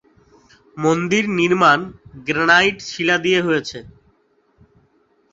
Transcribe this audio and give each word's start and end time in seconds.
মন্দির 0.77 1.23
নির্মাণ 1.39 1.79
গ্রানাইট 2.27 2.77
শিলা 2.89 3.17
দিয়ে 3.25 3.39
হয়েছে। 3.47 3.79